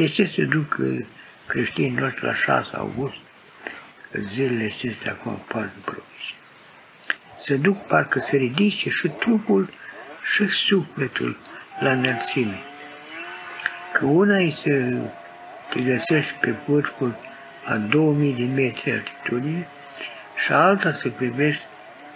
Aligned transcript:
De 0.00 0.06
ce 0.06 0.24
se 0.24 0.42
duc 0.44 0.76
uh, 0.80 1.04
creștinii 1.46 2.00
noștri 2.00 2.24
la 2.24 2.34
6 2.34 2.68
august, 2.76 3.16
zilele 4.12 4.64
acestea 4.64 5.12
acum 5.12 5.42
foarte 5.46 5.72
propice? 5.84 6.34
Se 7.38 7.56
duc 7.56 7.86
parcă 7.86 8.18
se 8.18 8.36
ridice 8.36 8.90
și 8.90 9.08
trupul 9.08 9.68
și 10.32 10.46
sufletul 10.46 11.36
la 11.80 11.90
înălțime. 11.90 12.60
Că 13.92 14.04
una 14.04 14.36
e 14.36 14.50
să 14.50 14.94
te 15.70 15.82
găsești 15.82 16.32
pe 16.32 16.54
vârful 16.66 17.16
a 17.64 17.74
2000 17.76 18.34
de 18.34 18.62
metri 18.62 18.92
altitudine 18.92 19.68
și 20.44 20.52
alta 20.52 20.92
să 20.92 21.08
privești 21.08 21.64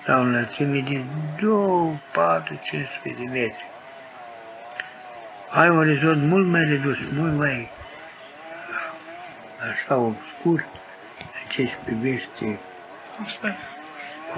la 0.07 0.19
o 0.19 0.21
înălțime 0.21 0.79
de 0.81 1.03
2, 1.41 2.01
4, 2.13 2.61
500 2.65 3.15
de 3.19 3.25
metri. 3.31 3.65
Ai 5.51 5.69
un 5.69 5.77
orizont 5.77 6.23
mult 6.23 6.47
mai 6.47 6.65
redus, 6.65 6.97
mult 7.13 7.37
mai 7.39 7.73
așa 9.71 9.97
obscur 9.97 10.67
în 11.19 11.49
ce 11.49 11.67
se 11.67 11.77
privește 11.85 12.59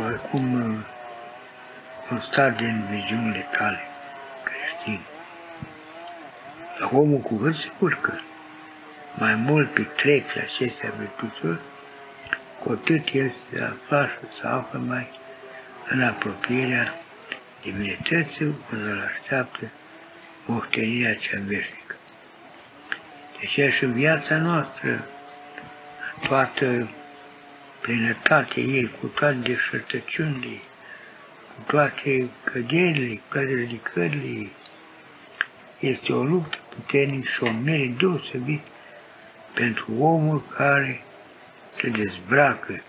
oricum 0.05 0.55
un 2.11 2.21
stat 2.21 2.57
din 2.57 2.87
viziunile 2.91 3.47
tale 3.59 3.81
creștine. 4.43 5.07
Dar 6.79 6.89
omul 6.93 7.19
cu 7.19 7.35
cât 7.35 7.55
se 7.55 7.69
urcă 7.79 8.21
mai 9.15 9.35
mult 9.35 9.73
pe 9.73 9.83
trepte 9.83 10.41
acestea 10.41 10.93
virtuțuri, 10.99 11.59
cu 12.63 12.73
atât 12.73 13.09
el 13.13 13.29
se 13.29 13.63
afla 13.63 14.07
și 14.07 14.39
se 14.41 14.47
află 14.47 14.79
mai 14.79 15.11
în 15.89 16.03
apropierea 16.03 16.95
divinității 17.63 18.55
unde 18.73 18.91
îl 18.91 19.11
așteaptă 19.15 19.71
moștenirea 20.45 21.15
cea 21.15 21.39
veșnică. 21.45 21.97
Deci 23.39 23.73
și 23.73 23.87
viața 23.87 24.37
noastră, 24.37 25.05
toată 26.29 26.89
plinătatea 27.81 28.63
ei, 28.63 28.91
cu 29.01 29.07
toate 29.07 29.35
deșertăciunile 29.35 30.61
cu 31.57 31.73
toate 31.73 32.29
căderile, 32.45 33.15
cu 33.15 33.23
toate 33.33 33.55
ridicările 33.55 34.49
este 35.79 36.13
o 36.13 36.23
luptă 36.23 36.57
puternică 36.69 37.29
și 37.29 37.43
o 37.43 37.51
mere 37.51 37.87
deosebit 37.87 38.61
pentru 39.55 39.87
omul 39.99 40.43
care 40.57 41.03
se 41.75 41.89
dezbracă 41.89 42.83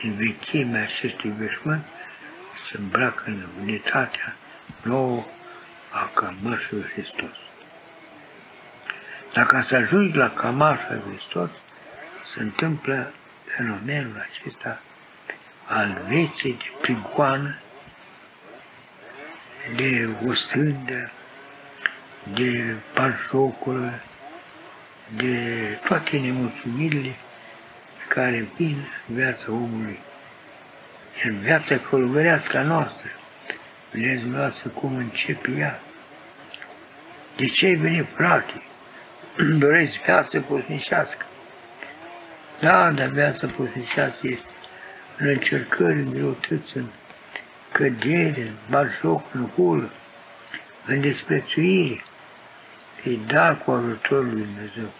din 0.00 0.14
vechimea 0.14 0.82
acestui 0.82 1.32
veșmânt, 1.38 1.84
se 2.66 2.76
îmbracă 2.78 3.24
în 3.26 3.46
unitatea 3.60 4.36
nouă 4.82 5.24
a 5.90 6.10
cămășului 6.14 6.90
Hristos. 6.92 7.36
Dacă 9.32 9.60
să 9.60 9.76
ajungi 9.76 10.16
la 10.16 10.30
cămașa 10.30 11.02
Hristos, 11.08 11.50
se 12.32 12.40
întâmplă 12.40 13.12
fenomenul 13.56 14.26
acesta 14.28 14.80
al 15.66 16.02
vieții 16.08 16.52
de 16.52 16.64
prigoană, 16.80 17.58
de 19.76 20.08
osândă, 20.26 21.10
de 22.34 22.74
parjoculă, 22.94 24.02
de 25.16 25.78
toate 25.84 26.18
nemulțumirile 26.18 27.14
care 28.08 28.48
vin 28.56 28.86
în 29.08 29.14
viața 29.14 29.52
omului, 29.52 29.98
în 31.24 31.38
viața 31.38 31.78
călugărească 31.78 32.58
a 32.58 32.62
noastră. 32.62 33.08
Vedeți 33.90 34.20
dumneavoastră 34.20 34.68
cum 34.68 34.96
începe 34.96 35.50
ea. 35.50 35.80
De 37.36 37.46
ce 37.46 37.66
ai 37.66 37.74
venit, 37.74 38.06
frate? 38.16 38.62
Doresc 39.58 39.92
viață 39.92 40.40
pusnicească. 40.40 41.26
Da, 42.62 42.90
dar 42.90 43.06
viața 43.06 43.46
pusnicească 43.46 44.18
este 44.22 44.50
în 45.18 45.26
încercări, 45.26 45.98
în 45.98 46.10
greutăți, 46.10 46.76
în 46.76 46.86
cădere, 47.72 48.40
în 48.40 48.54
barjoc, 48.70 49.34
în 49.34 49.48
hulă, 49.48 49.90
în 50.86 51.00
desprețuire. 51.00 52.04
Îi 53.04 53.20
da 53.26 53.54
cu 53.54 53.70
ajutorul 53.70 54.32
lui 54.32 54.44
Dumnezeu. 54.44 54.92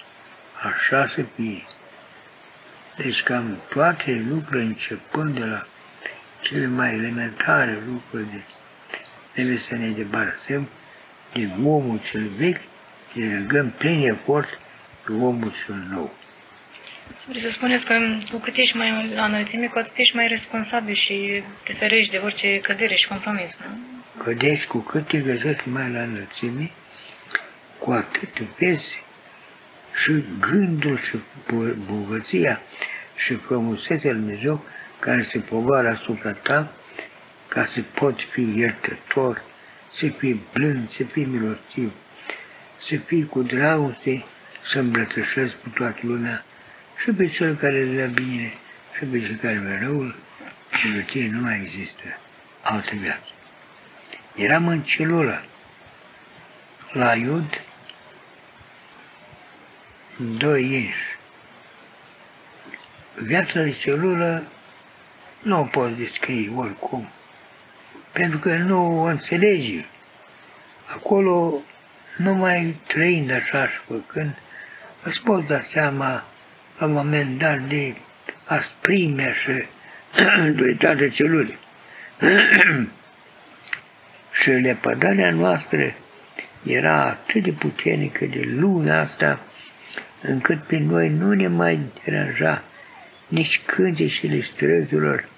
Așa 0.62 1.08
să 1.08 1.22
fie. 1.34 1.64
Deci 2.96 3.22
cam 3.22 3.58
toate 3.68 4.24
lucrurile 4.28 4.62
începând 4.62 5.38
de 5.38 5.44
la 5.44 5.66
cele 6.40 6.66
mai 6.66 6.94
elementare 6.94 7.82
lucruri 7.86 8.30
de 8.30 8.42
trebuie 9.32 9.58
să 9.58 9.74
ne 9.74 9.88
debarasăm 9.88 10.68
de 11.32 11.48
omul 11.64 12.00
cel 12.00 12.28
vechi, 12.28 12.60
să 13.12 13.18
legăm 13.18 13.70
plin 13.70 14.08
efort 14.08 14.58
cu 15.04 15.12
omul 15.12 15.52
cel 15.66 15.86
nou. 15.90 16.20
Vreți 17.26 17.44
să 17.44 17.50
spuneți 17.50 17.84
că 17.84 17.94
cu 18.30 18.36
cât 18.36 18.56
ești 18.56 18.76
mai 18.76 19.12
la 19.14 19.24
înălțime, 19.24 19.66
cu 19.66 19.78
atât 19.78 19.96
ești 19.96 20.16
mai 20.16 20.28
responsabil 20.28 20.94
și 20.94 21.42
te 21.64 21.72
ferești 21.72 22.10
de 22.10 22.18
orice 22.18 22.58
cădere 22.60 22.94
și 22.94 23.08
compromis, 23.08 23.58
nu? 23.58 23.78
Cădești 24.22 24.66
cu 24.66 24.78
cât 24.78 25.08
te 25.08 25.18
găsești 25.18 25.68
mai 25.68 25.90
la 25.90 26.02
înălțime, 26.02 26.70
cu 27.78 27.90
atât 27.90 28.38
vezi 28.58 29.02
și 30.02 30.24
gândul 30.40 30.98
și 30.98 31.16
bogăția 31.86 32.60
și 33.16 33.34
frumusețea 33.34 34.12
Lui 34.12 34.20
Dumnezeu 34.20 34.64
care 34.98 35.22
se 35.22 35.38
pogoară 35.38 35.88
asupra 35.88 36.32
ta 36.32 36.72
ca 37.48 37.64
să 37.64 37.80
poți 37.94 38.24
fi 38.24 38.58
iertător, 38.58 39.42
să 39.92 40.06
fii 40.08 40.40
blând, 40.52 40.88
să 40.88 41.04
fii 41.04 41.24
milostiv, 41.24 41.92
să 42.78 42.96
fii 42.96 43.26
cu 43.26 43.42
dragoste, 43.42 44.24
să 44.64 44.78
îmbrățișezi 44.78 45.56
cu 45.62 45.68
toată 45.68 45.98
lumea 46.02 46.44
și 47.02 47.10
pe 47.10 47.26
cel 47.26 47.56
care 47.56 47.80
îți 47.80 47.90
vrea 47.92 48.06
bine 48.06 48.52
și 48.96 49.04
pe 49.04 49.20
cel 49.20 49.36
care 49.36 49.58
vrea 49.58 49.78
răul 49.82 50.14
și 50.74 50.88
pe 50.88 51.00
tine 51.00 51.28
nu 51.28 51.40
mai 51.40 51.60
există 51.62 52.18
altă 52.60 52.94
viață. 52.94 53.28
Eram 54.34 54.68
în 54.68 54.82
celula 54.82 55.42
la 56.92 57.14
Iud, 57.14 57.60
doi 60.16 60.72
inși. 60.72 61.18
Viața 63.14 63.62
de 63.62 63.70
celulă 63.70 64.42
nu 65.42 65.60
o 65.60 65.64
poți 65.64 65.94
descrie 65.94 66.52
oricum, 66.56 67.08
pentru 68.12 68.38
că 68.38 68.54
nu 68.54 69.00
o 69.00 69.02
înțelegi. 69.02 69.84
Acolo, 70.86 71.60
numai 72.16 72.76
trăind 72.86 73.30
așa 73.30 73.68
și 73.68 73.76
făcând, 73.86 74.38
îți 75.02 75.22
poți 75.22 75.46
da 75.46 75.60
seama 75.60 76.24
la 76.82 76.88
un 76.88 76.94
moment 76.94 77.38
dat 77.38 77.60
de 77.68 77.94
asprimea 78.44 79.32
și 79.32 79.66
duritatea 80.56 81.08
celulei. 81.08 81.58
și 84.40 84.50
lepădarea 84.50 85.30
noastră 85.30 85.94
era 86.62 87.04
atât 87.04 87.42
de 87.42 87.50
puternică 87.50 88.24
de 88.24 88.48
lumea 88.58 89.00
asta, 89.00 89.40
încât 90.22 90.62
pe 90.62 90.78
noi 90.78 91.08
nu 91.08 91.32
ne 91.32 91.48
mai 91.48 91.80
deranja 92.04 92.62
nici 93.28 93.60
cântecele 93.64 94.40
străzilor 94.40 95.28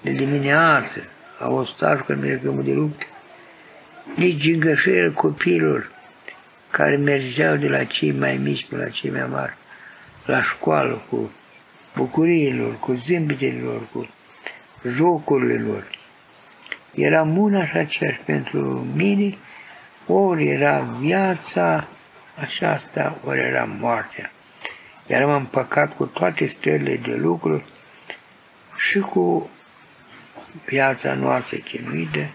de 0.00 0.12
dimineață, 0.12 1.02
a 1.38 1.48
ostașul 1.48 2.04
când 2.04 2.22
mergem 2.22 2.62
de 2.64 2.72
luptă, 2.72 3.04
nici 4.16 4.40
gingășirea 4.40 5.10
copiilor 5.10 5.90
care 6.70 6.96
mergeau 6.96 7.56
de 7.56 7.68
la 7.68 7.84
cei 7.84 8.12
mai 8.12 8.36
mici 8.36 8.66
pe 8.66 8.76
la 8.76 8.88
cei 8.88 9.10
mai 9.10 9.26
mari, 9.30 9.54
la 10.24 10.42
școală 10.42 11.02
cu 11.10 11.30
bucuriilor, 11.94 12.78
cu 12.78 12.92
zâmbetelor, 12.92 13.88
cu 13.92 14.08
jocurile 14.88 15.62
lor. 15.62 15.86
Era 16.94 17.22
mult 17.22 17.66
și 17.66 17.76
aceeași 17.76 18.18
pentru 18.18 18.86
mine, 18.94 19.36
ori 20.06 20.48
era 20.48 20.78
viața 20.78 21.88
aceasta, 22.40 23.18
ori 23.24 23.40
era 23.40 23.64
moartea. 23.64 24.30
Iar 25.06 25.22
am 25.22 25.30
împăcat 25.30 25.96
cu 25.96 26.04
toate 26.06 26.46
stările 26.46 26.96
de 26.96 27.14
lucru 27.14 27.64
și 28.76 28.98
cu 28.98 29.50
viața 30.64 31.14
noastră 31.14 31.56
chinuită 31.56 32.26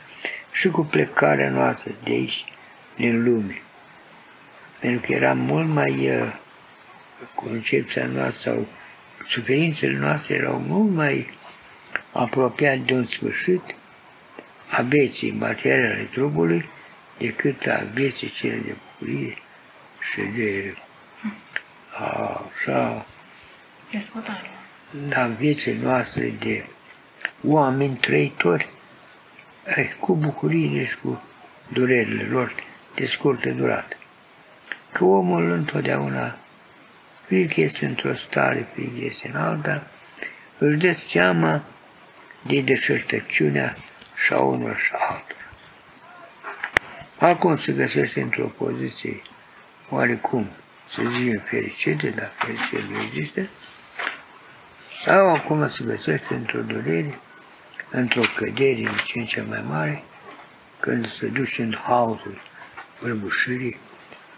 și 0.52 0.70
cu 0.70 0.82
plecarea 0.82 1.50
noastră 1.50 1.92
de 2.04 2.12
aici, 2.12 2.46
din 2.96 3.24
lume. 3.24 3.62
Pentru 4.80 5.02
că 5.06 5.14
era 5.14 5.34
mult 5.34 5.68
mai 5.68 6.10
uh, 6.10 6.34
concepția 7.36 8.06
noastră 8.06 8.52
sau 8.52 8.68
suferințele 9.28 9.98
noastre 9.98 10.36
erau 10.36 10.60
mult 10.60 10.94
mai 10.94 11.30
apropiate 12.12 12.82
de 12.86 12.94
un 12.94 13.06
sfârșit 13.06 13.76
a 14.70 14.82
vieții 14.82 15.32
materiale 15.32 16.10
trupului 16.12 16.70
decât 17.18 17.66
a 17.66 17.84
vieții 17.94 18.30
cele 18.30 18.58
de 18.58 18.76
bucurie 18.86 19.38
și 20.12 20.22
de 20.22 20.76
așa 21.92 23.06
Desfătare. 23.92 24.50
la 25.10 25.26
vieții 25.26 25.74
noastre 25.74 26.34
de 26.40 26.66
oameni 27.44 27.96
trăitori, 27.96 28.70
eh, 29.66 29.92
cu 30.00 30.16
bucurile 30.16 30.86
și 30.86 30.98
cu 30.98 31.22
durerile 31.68 32.24
lor 32.24 32.54
de 32.96 33.06
scurtă 33.06 33.50
durată. 33.50 33.96
că 34.92 35.04
omul 35.04 35.52
întotdeauna, 35.52 36.38
fie 37.30 37.48
că 37.48 37.62
este 37.62 37.86
într-o 37.86 38.16
stare, 38.16 38.68
fie 38.74 38.86
că 38.86 39.06
este 39.06 39.30
în 39.34 39.36
alta, 39.36 39.88
își 40.58 40.78
dă 40.78 40.94
seama 40.94 41.64
de 42.42 42.62
deșertăciunea 42.62 43.78
și 44.16 44.34
a 44.34 44.40
unor 44.40 44.78
și 44.78 44.92
altor. 44.94 45.36
Acum 47.18 47.58
se 47.58 47.72
găsește 47.72 48.22
într-o 48.22 48.46
poziție 48.46 49.22
oarecum, 49.90 50.50
să 50.88 51.02
zicem, 51.08 51.42
fericită, 51.46 52.08
dar 52.08 52.32
fericire 52.38 52.84
nu 52.90 53.02
există, 53.02 53.42
sau 55.04 55.30
acum 55.30 55.70
se 55.70 55.84
găsește 55.84 56.34
într-o 56.34 56.60
durere, 56.60 57.20
într-o 57.90 58.22
cădere 58.36 58.74
din 58.74 59.02
ce 59.06 59.20
în 59.20 59.26
ce 59.26 59.42
mai 59.42 59.64
mare, 59.68 60.04
când 60.80 61.12
se 61.12 61.28
duce 61.28 61.62
în 61.62 61.78
haosul 61.84 62.42
prăbușirii, 63.00 63.78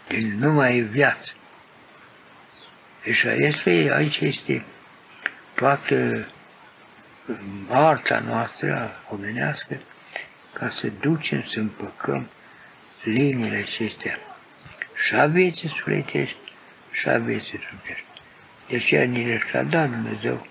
din 0.08 0.38
nu 0.38 0.52
mai 0.52 0.78
e 0.78 0.80
viață. 0.80 1.32
Deci 3.04 3.24
este, 3.36 3.90
aici 3.92 4.20
este 4.20 4.64
toată 5.54 6.26
arta 7.68 8.18
noastră 8.18 9.02
omenească 9.08 9.78
ca 10.52 10.68
să 10.68 10.88
ducem, 11.00 11.42
să 11.42 11.58
împăcăm 11.58 12.28
liniile 13.02 13.56
acestea 13.56 14.18
și 15.06 15.14
a 15.14 15.26
vieții 15.26 15.68
sufletești 15.68 16.36
și 16.90 17.08
a 17.08 17.18
vieții 17.18 17.58
trupești. 17.58 18.04
De 18.68 18.76
aceea 18.76 19.04
ni 19.04 19.26
le-a 19.26 19.62
dat 19.62 19.90
Dumnezeu 19.90 20.46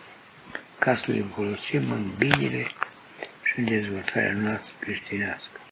ca 0.79 0.95
să 0.95 1.11
le 1.11 1.25
folosim 1.35 1.91
în 1.91 2.11
binele 2.17 2.67
și 3.43 3.59
în 3.59 3.65
dezvoltarea 3.65 4.33
noastră 4.33 4.73
creștinească. 4.79 5.60